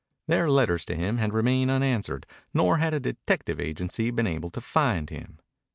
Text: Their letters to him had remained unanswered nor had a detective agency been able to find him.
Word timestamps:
Their 0.25 0.49
letters 0.49 0.83
to 0.85 0.95
him 0.95 1.19
had 1.19 1.31
remained 1.31 1.69
unanswered 1.69 2.25
nor 2.55 2.77
had 2.79 2.95
a 2.95 2.99
detective 2.99 3.59
agency 3.59 4.09
been 4.09 4.25
able 4.25 4.49
to 4.49 4.59
find 4.59 5.11
him. 5.11 5.37